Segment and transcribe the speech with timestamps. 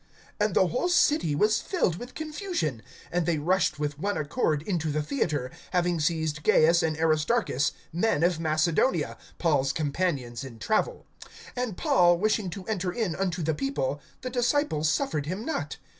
[0.39, 4.89] (29)And the whole city was filled with confusion; and they rushed with one accord into
[4.91, 11.05] the theatre, having seized Gaius and Aristarchus, men of Macedonia, Paul's companions in travel.
[11.55, 15.77] (30)And Paul wishing to enter in unto the people, the disciples suffered him not.